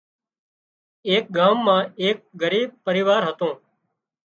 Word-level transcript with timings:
ايڪ 1.07 1.25
ڳام 1.37 1.57
مان 1.65 1.83
ايڪ 2.01 2.17
ڳريب 2.41 2.69
پريوار 2.85 3.21
هتُون 3.27 3.53